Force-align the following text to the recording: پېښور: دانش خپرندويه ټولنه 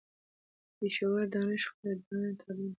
پېښور: 0.77 1.21
دانش 1.33 1.61
خپرندويه 1.71 2.31
ټولنه 2.39 2.69